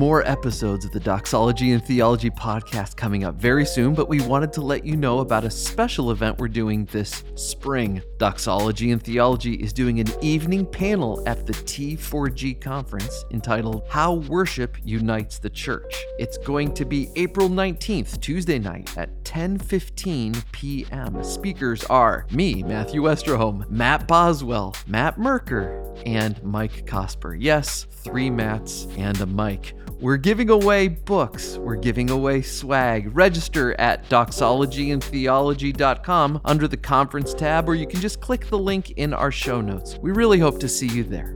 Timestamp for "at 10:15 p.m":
18.96-21.22